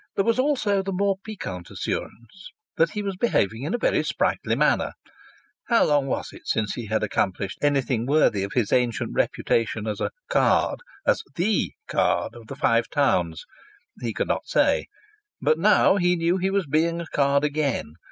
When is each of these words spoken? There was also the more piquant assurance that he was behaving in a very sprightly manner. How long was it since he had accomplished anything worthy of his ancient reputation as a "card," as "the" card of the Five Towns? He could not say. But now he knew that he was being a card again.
There 0.15 0.25
was 0.25 0.39
also 0.39 0.81
the 0.81 0.91
more 0.91 1.17
piquant 1.23 1.69
assurance 1.69 2.49
that 2.75 2.89
he 2.89 3.03
was 3.03 3.15
behaving 3.17 3.61
in 3.61 3.75
a 3.75 3.77
very 3.77 4.01
sprightly 4.03 4.55
manner. 4.55 4.93
How 5.67 5.83
long 5.83 6.07
was 6.07 6.29
it 6.31 6.41
since 6.47 6.73
he 6.73 6.87
had 6.87 7.03
accomplished 7.03 7.59
anything 7.61 8.07
worthy 8.07 8.41
of 8.43 8.53
his 8.53 8.71
ancient 8.73 9.13
reputation 9.13 9.85
as 9.85 10.01
a 10.01 10.09
"card," 10.27 10.79
as 11.05 11.21
"the" 11.35 11.73
card 11.87 12.33
of 12.33 12.47
the 12.47 12.55
Five 12.55 12.89
Towns? 12.89 13.45
He 14.01 14.11
could 14.11 14.27
not 14.27 14.47
say. 14.47 14.87
But 15.39 15.59
now 15.59 15.97
he 15.97 16.15
knew 16.15 16.39
that 16.39 16.45
he 16.45 16.49
was 16.49 16.65
being 16.65 16.99
a 16.99 17.05
card 17.05 17.43
again. 17.43 17.93